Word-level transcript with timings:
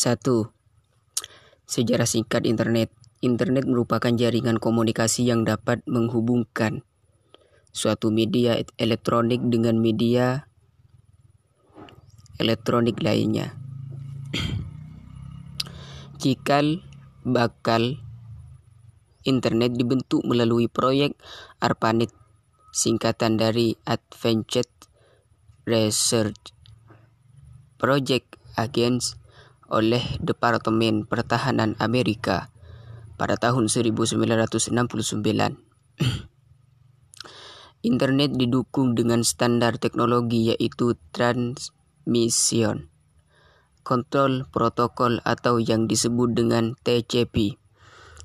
Satu, 0.00 0.48
sejarah 1.68 2.08
singkat 2.08 2.48
internet. 2.48 2.88
Internet 3.20 3.68
merupakan 3.68 4.08
jaringan 4.08 4.56
komunikasi 4.56 5.28
yang 5.28 5.44
dapat 5.44 5.84
menghubungkan 5.84 6.88
suatu 7.68 8.08
media 8.08 8.56
elektronik 8.80 9.44
dengan 9.44 9.76
media 9.76 10.48
elektronik 12.40 12.96
lainnya. 13.04 13.52
Cikal 16.16 16.80
bakal 17.20 18.00
internet 19.28 19.76
dibentuk 19.76 20.24
melalui 20.24 20.72
proyek 20.72 21.12
ARPANET 21.60 22.08
singkatan 22.72 23.36
dari 23.36 23.76
Advanced 23.84 24.88
Research 25.68 26.56
Project 27.76 28.40
Against 28.56 29.19
oleh 29.70 30.02
Departemen 30.18 31.06
Pertahanan 31.06 31.78
Amerika 31.78 32.50
pada 33.14 33.38
tahun 33.38 33.70
1969. 33.70 35.22
Internet 37.90 38.30
didukung 38.36 38.92
dengan 38.92 39.24
standar 39.24 39.80
teknologi 39.80 40.52
yaitu 40.52 40.98
transmission 41.16 42.90
kontrol 43.80 44.46
protokol 44.52 45.18
atau 45.24 45.58
yang 45.58 45.88
disebut 45.88 46.30
dengan 46.36 46.76
TCP. 46.84 47.56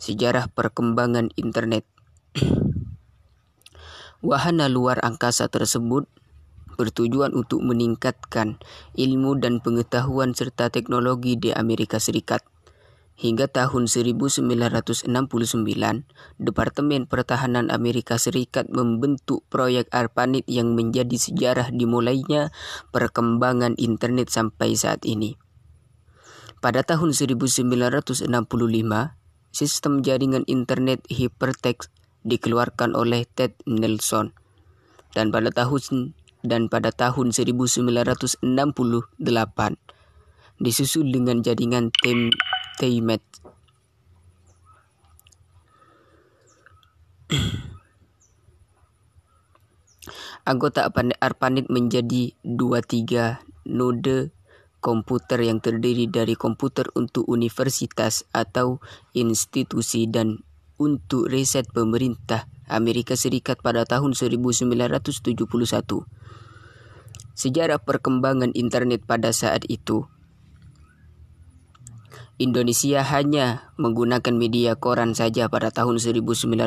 Sejarah 0.00 0.50
perkembangan 0.50 1.30
internet. 1.38 1.86
Wahana 4.26 4.66
luar 4.66 4.98
angkasa 5.02 5.46
tersebut 5.46 6.10
bertujuan 6.74 7.36
untuk 7.36 7.60
meningkatkan 7.60 8.60
ilmu 8.96 9.38
dan 9.38 9.60
pengetahuan 9.60 10.32
serta 10.32 10.68
teknologi 10.72 11.36
di 11.36 11.50
Amerika 11.52 12.00
Serikat. 12.00 12.44
Hingga 13.12 13.46
tahun 13.46 13.86
1969, 13.86 15.06
Departemen 16.40 17.06
Pertahanan 17.06 17.68
Amerika 17.68 18.16
Serikat 18.16 18.72
membentuk 18.72 19.44
proyek 19.52 19.86
ARPANET 19.92 20.48
yang 20.48 20.72
menjadi 20.72 21.14
sejarah 21.14 21.70
dimulainya 21.70 22.50
perkembangan 22.90 23.76
internet 23.76 24.32
sampai 24.32 24.74
saat 24.74 25.04
ini. 25.04 25.36
Pada 26.58 26.82
tahun 26.82 27.12
1965, 27.14 28.26
sistem 29.52 29.92
jaringan 30.00 30.48
internet 30.48 31.04
hypertext 31.12 31.92
dikeluarkan 32.24 32.96
oleh 32.96 33.28
Ted 33.28 33.54
Nelson. 33.68 34.32
Dan 35.12 35.28
pada 35.28 35.52
tahun 35.52 36.16
dan 36.42 36.68
pada 36.68 36.90
tahun 36.90 37.30
1968 37.30 38.42
disusul 40.62 41.10
dengan 41.10 41.42
jaringan 41.42 41.90
Tem 41.90 42.30
Teymet. 42.78 43.22
Anggota 50.50 50.90
ARPANET 51.22 51.70
menjadi 51.70 52.34
23 52.42 53.42
node 53.70 54.34
komputer 54.82 55.46
yang 55.46 55.62
terdiri 55.62 56.10
dari 56.10 56.34
komputer 56.34 56.90
untuk 56.98 57.22
universitas 57.30 58.26
atau 58.34 58.82
institusi 59.14 60.10
dan 60.10 60.42
untuk 60.82 61.30
riset 61.30 61.70
pemerintah 61.70 62.50
Amerika 62.66 63.14
Serikat 63.14 63.62
pada 63.62 63.86
tahun 63.86 64.18
1971. 64.18 65.22
Sejarah 67.32 67.80
perkembangan 67.80 68.52
internet 68.52 69.08
pada 69.08 69.32
saat 69.32 69.64
itu 69.68 70.04
Indonesia 72.42 73.06
hanya 73.06 73.70
menggunakan 73.78 74.34
media 74.34 74.74
koran 74.74 75.14
saja 75.14 75.46
pada 75.46 75.70
tahun 75.70 76.02
1997. 76.02 76.58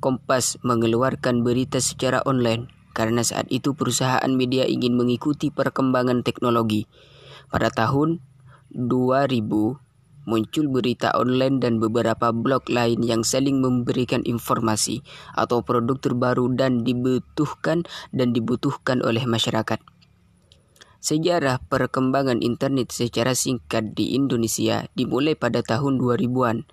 Kompas 0.00 0.56
mengeluarkan 0.64 1.44
berita 1.44 1.84
secara 1.84 2.24
online 2.24 2.72
karena 2.96 3.20
saat 3.20 3.44
itu 3.52 3.76
perusahaan 3.76 4.30
media 4.32 4.64
ingin 4.64 4.96
mengikuti 4.96 5.52
perkembangan 5.52 6.24
teknologi. 6.24 6.88
Pada 7.52 7.68
tahun 7.68 8.24
2000 8.72 9.83
muncul 10.24 10.68
berita 10.68 11.12
online 11.16 11.60
dan 11.60 11.80
beberapa 11.80 12.32
blog 12.32 12.68
lain 12.68 13.00
yang 13.00 13.22
saling 13.24 13.60
memberikan 13.60 14.20
informasi 14.24 15.04
atau 15.32 15.64
produk 15.64 15.96
terbaru 16.00 16.52
dan 16.52 16.84
dibutuhkan 16.84 17.88
dan 18.12 18.36
dibutuhkan 18.36 19.00
oleh 19.00 19.24
masyarakat. 19.24 19.80
Sejarah 21.04 21.60
perkembangan 21.68 22.40
internet 22.40 22.88
secara 22.88 23.36
singkat 23.36 23.92
di 23.92 24.16
Indonesia 24.16 24.88
dimulai 24.96 25.36
pada 25.36 25.60
tahun 25.60 26.00
2000-an 26.00 26.64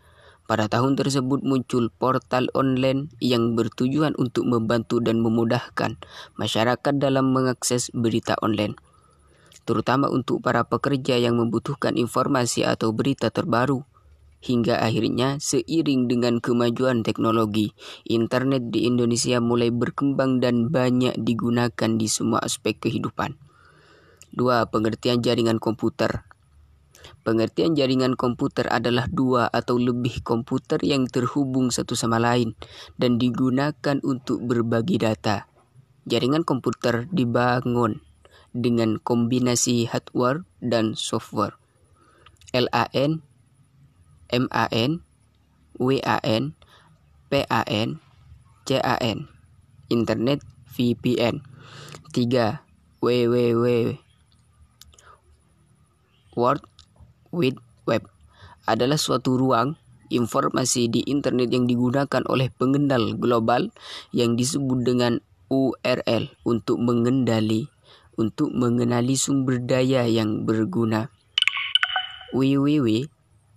pada 0.51 0.67
tahun 0.67 0.99
tersebut 0.99 1.47
muncul 1.47 1.87
portal 1.95 2.51
online 2.51 3.07
yang 3.23 3.55
bertujuan 3.55 4.11
untuk 4.19 4.43
membantu 4.43 4.99
dan 4.99 5.23
memudahkan 5.23 5.95
masyarakat 6.35 6.93
dalam 6.99 7.31
mengakses 7.31 7.87
berita 7.95 8.35
online, 8.43 8.75
terutama 9.71 10.11
untuk 10.11 10.43
para 10.43 10.67
pekerja 10.67 11.15
yang 11.15 11.39
membutuhkan 11.39 11.95
informasi 11.95 12.67
atau 12.67 12.91
berita 12.91 13.31
terbaru. 13.31 13.87
Hingga 14.43 14.83
akhirnya, 14.83 15.39
seiring 15.39 16.11
dengan 16.11 16.43
kemajuan 16.43 17.07
teknologi, 17.07 17.71
internet 18.03 18.67
di 18.67 18.83
Indonesia 18.83 19.39
mulai 19.39 19.71
berkembang 19.71 20.43
dan 20.43 20.67
banyak 20.67 21.15
digunakan 21.15 21.91
di 21.95 22.07
semua 22.11 22.43
aspek 22.43 22.75
kehidupan. 22.83 23.39
Dua, 24.35 24.67
pengertian 24.67 25.23
jaringan 25.23 25.55
komputer. 25.55 26.27
Pengertian 27.23 27.79
jaringan 27.79 28.19
komputer 28.19 28.67
adalah 28.67 29.07
dua 29.07 29.47
atau 29.47 29.79
lebih 29.79 30.19
komputer 30.19 30.83
yang 30.83 31.07
terhubung 31.07 31.71
satu 31.71 31.95
sama 31.95 32.19
lain 32.19 32.57
dan 32.99 33.15
digunakan 33.21 34.03
untuk 34.03 34.41
berbagi 34.43 34.99
data. 34.99 35.47
Jaringan 36.09 36.43
komputer 36.43 37.05
dibangun 37.13 38.10
dengan 38.51 38.99
kombinasi 38.99 39.87
hardware 39.87 40.43
dan 40.59 40.93
software. 40.95 41.55
LAN, 42.51 43.23
MAN, 44.31 44.91
WAN, 45.79 46.43
PAN, 47.31 47.87
CAN, 48.67 49.17
Internet 49.87 50.39
VPN. 50.75 51.43
3. 52.11 52.59
WWW 53.01 53.97
World 56.37 56.63
Wide 57.33 57.57
Web 57.89 58.05
adalah 58.69 58.99
suatu 58.99 59.39
ruang 59.39 59.79
informasi 60.11 60.91
di 60.91 61.01
internet 61.07 61.49
yang 61.49 61.65
digunakan 61.65 62.21
oleh 62.27 62.51
pengendal 62.51 63.15
global 63.15 63.71
yang 64.13 64.37
disebut 64.37 64.83
dengan 64.85 65.23
URL 65.49 66.29
untuk 66.45 66.77
mengendali 66.77 67.71
untuk 68.21 68.53
mengenali 68.53 69.17
sumber 69.17 69.57
daya 69.57 70.05
yang 70.05 70.45
berguna. 70.45 71.09
WWW 72.37 73.09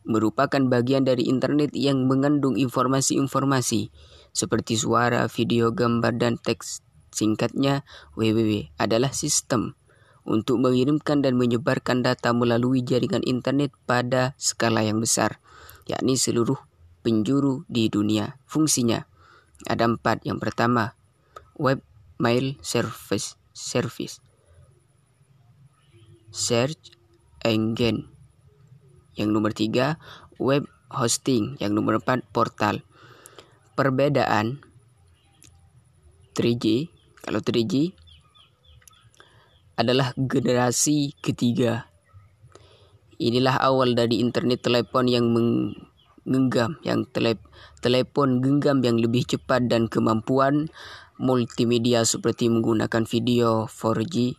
merupakan 0.09 0.63
bagian 0.65 1.05
dari 1.05 1.29
internet 1.29 1.77
yang 1.77 2.09
mengandung 2.09 2.57
informasi-informasi 2.57 3.93
seperti 4.33 4.81
suara, 4.81 5.29
video, 5.29 5.71
gambar, 5.71 6.17
dan 6.17 6.35
teks. 6.41 6.81
Singkatnya, 7.15 7.87
WWW 8.19 8.75
adalah 8.81 9.13
sistem 9.13 9.77
untuk 10.25 10.59
mengirimkan 10.59 11.21
dan 11.21 11.37
menyebarkan 11.37 12.01
data 12.01 12.33
melalui 12.33 12.81
jaringan 12.81 13.23
internet 13.23 13.71
pada 13.85 14.33
skala 14.41 14.83
yang 14.83 14.99
besar, 14.99 15.39
yakni 15.85 16.17
seluruh 16.17 16.59
penjuru 17.05 17.69
di 17.69 17.93
dunia. 17.93 18.41
Fungsinya 18.49 19.05
ada 19.69 19.85
empat. 19.85 20.25
Yang 20.25 20.49
pertama, 20.49 20.97
web 21.61 21.85
mail 22.17 22.57
service, 22.65 23.37
service, 23.53 24.24
search 26.35 26.99
engine. 27.47 28.11
Yang 29.15 29.29
nomor 29.31 29.55
tiga, 29.55 30.03
web 30.43 30.67
hosting. 30.91 31.55
Yang 31.63 31.79
nomor 31.79 32.03
empat, 32.03 32.27
portal. 32.35 32.83
Perbedaan 33.79 34.59
3G, 36.35 36.91
kalau 37.23 37.39
3G 37.39 37.95
adalah 39.79 40.11
generasi 40.19 41.15
ketiga. 41.23 41.91
Inilah 43.23 43.63
awal 43.63 43.95
dari 43.95 44.19
internet 44.19 44.67
telepon 44.67 45.07
yang 45.07 45.31
menggenggam, 45.31 46.83
yang 46.83 47.07
telep, 47.15 47.39
telepon 47.79 48.43
genggam 48.43 48.83
yang 48.83 48.99
lebih 48.99 49.23
cepat 49.27 49.71
dan 49.71 49.87
kemampuan 49.87 50.71
multimedia 51.19 52.03
seperti 52.03 52.51
menggunakan 52.51 53.07
video 53.07 53.71
4G, 53.71 54.35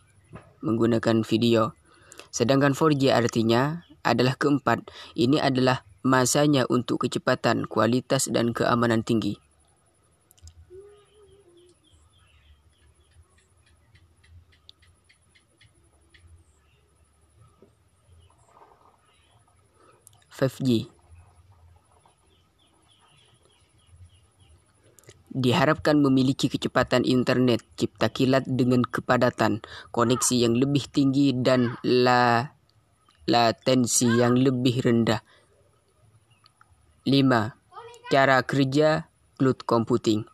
menggunakan 0.60 1.24
video. 1.24 1.72
Sedangkan 2.36 2.76
4G 2.76 3.16
artinya 3.16 3.88
adalah 4.04 4.36
keempat. 4.36 4.92
Ini 5.16 5.40
adalah 5.40 5.88
masanya 6.04 6.68
untuk 6.68 7.08
kecepatan, 7.08 7.64
kualitas, 7.64 8.28
dan 8.28 8.52
keamanan 8.52 9.00
tinggi. 9.00 9.40
Fifth 20.28 20.60
G 20.60 20.95
Diharapkan 25.36 26.00
memiliki 26.00 26.48
kecepatan 26.48 27.04
internet 27.04 27.60
cipta 27.76 28.08
kilat 28.08 28.48
dengan 28.48 28.80
kepadatan, 28.80 29.60
koneksi 29.92 30.32
yang 30.32 30.56
lebih 30.56 30.88
tinggi 30.88 31.36
dan 31.36 31.76
la 31.84 32.56
latensi 33.28 34.08
yang 34.16 34.32
lebih 34.32 34.80
rendah. 34.80 35.20
5. 37.04 37.52
Cara 38.08 38.40
kerja 38.48 39.12
cloud 39.36 39.60
computing. 39.68 40.24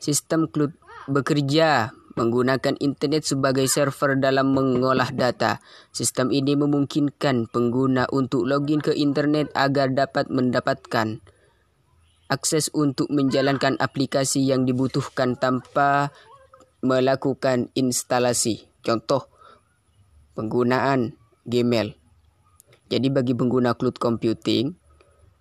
Sistem 0.00 0.48
cloud 0.48 0.72
bekerja 1.12 1.92
menggunakan 2.16 2.80
internet 2.80 3.28
sebagai 3.28 3.68
server 3.68 4.16
dalam 4.16 4.56
mengolah 4.56 5.12
data. 5.12 5.60
Sistem 5.92 6.32
ini 6.32 6.56
memungkinkan 6.56 7.52
pengguna 7.52 8.08
untuk 8.08 8.48
login 8.48 8.80
ke 8.80 8.96
internet 8.96 9.52
agar 9.52 9.92
dapat 9.92 10.32
mendapatkan 10.32 11.20
akses 12.26 12.70
untuk 12.74 13.06
menjalankan 13.10 13.78
aplikasi 13.78 14.42
yang 14.42 14.66
dibutuhkan 14.66 15.38
tanpa 15.38 16.10
melakukan 16.82 17.70
instalasi. 17.74 18.66
Contoh, 18.82 19.26
penggunaan 20.38 21.18
Gmail. 21.46 21.98
Jadi 22.86 23.08
bagi 23.10 23.34
pengguna 23.34 23.74
cloud 23.74 23.98
computing, 23.98 24.78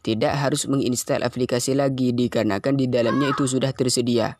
tidak 0.01 0.37
harus 0.37 0.65
menginstal 0.65 1.21
aplikasi 1.21 1.77
lagi 1.77 2.13
dikarenakan 2.13 2.77
di 2.77 2.85
dalamnya 2.89 3.33
itu 3.33 3.45
sudah 3.45 3.73
tersedia. 3.73 4.37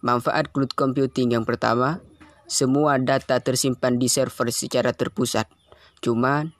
Manfaat 0.00 0.52
cloud 0.52 0.72
computing 0.76 1.32
yang 1.36 1.44
pertama, 1.44 2.00
semua 2.48 2.96
data 3.00 3.40
tersimpan 3.40 4.00
di 4.00 4.08
server 4.08 4.48
secara 4.52 4.92
terpusat. 4.96 5.48
Cuma 6.00 6.55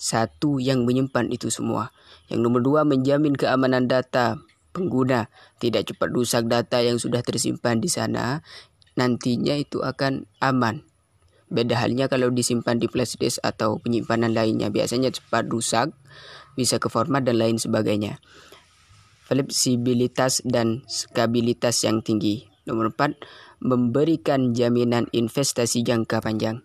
satu 0.00 0.56
yang 0.56 0.88
menyimpan 0.88 1.28
itu 1.28 1.52
semua. 1.52 1.92
Yang 2.32 2.40
nomor 2.48 2.60
dua 2.64 2.80
menjamin 2.88 3.36
keamanan 3.36 3.84
data 3.84 4.40
pengguna. 4.72 5.28
Tidak 5.60 5.92
cepat 5.92 6.08
rusak 6.08 6.48
data 6.48 6.80
yang 6.80 6.96
sudah 6.96 7.20
tersimpan 7.20 7.84
di 7.84 7.92
sana. 7.92 8.40
Nantinya 8.96 9.54
itu 9.60 9.84
akan 9.84 10.24
aman. 10.40 10.88
Beda 11.52 11.76
halnya 11.76 12.08
kalau 12.08 12.32
disimpan 12.32 12.80
di 12.80 12.88
flash 12.88 13.20
disk 13.20 13.44
atau 13.44 13.76
penyimpanan 13.76 14.32
lainnya. 14.32 14.72
Biasanya 14.72 15.12
cepat 15.12 15.52
rusak, 15.52 15.92
bisa 16.56 16.80
ke 16.80 16.88
format 16.88 17.20
dan 17.20 17.36
lain 17.36 17.60
sebagainya. 17.60 18.18
Fleksibilitas 19.28 20.42
dan 20.42 20.82
skabilitas 20.90 21.86
yang 21.86 22.02
tinggi. 22.02 22.50
Nomor 22.66 22.90
empat, 22.90 23.14
memberikan 23.62 24.56
jaminan 24.56 25.06
investasi 25.14 25.86
jangka 25.86 26.18
panjang. 26.18 26.58